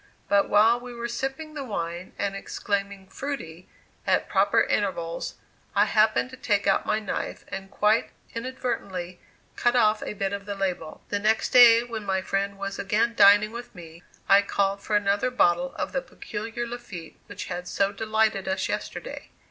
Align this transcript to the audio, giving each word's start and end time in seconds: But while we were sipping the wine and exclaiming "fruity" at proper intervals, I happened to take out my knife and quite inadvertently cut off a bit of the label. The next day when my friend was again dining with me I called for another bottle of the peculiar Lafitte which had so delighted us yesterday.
But 0.27 0.49
while 0.49 0.79
we 0.79 0.95
were 0.95 1.07
sipping 1.07 1.53
the 1.53 1.63
wine 1.63 2.13
and 2.17 2.35
exclaiming 2.35 3.05
"fruity" 3.07 3.69
at 4.07 4.27
proper 4.27 4.61
intervals, 4.61 5.35
I 5.75 5.85
happened 5.85 6.31
to 6.31 6.37
take 6.37 6.65
out 6.65 6.87
my 6.87 6.97
knife 6.99 7.45
and 7.49 7.69
quite 7.69 8.09
inadvertently 8.33 9.19
cut 9.55 9.75
off 9.75 10.01
a 10.01 10.13
bit 10.15 10.33
of 10.33 10.47
the 10.47 10.55
label. 10.55 11.03
The 11.09 11.19
next 11.19 11.49
day 11.51 11.83
when 11.83 12.03
my 12.03 12.23
friend 12.23 12.57
was 12.57 12.79
again 12.79 13.13
dining 13.13 13.51
with 13.51 13.75
me 13.75 14.01
I 14.27 14.41
called 14.41 14.81
for 14.81 14.95
another 14.95 15.29
bottle 15.29 15.75
of 15.75 15.91
the 15.91 16.01
peculiar 16.01 16.65
Lafitte 16.65 17.17
which 17.27 17.45
had 17.45 17.67
so 17.67 17.91
delighted 17.91 18.47
us 18.47 18.67
yesterday. 18.67 19.29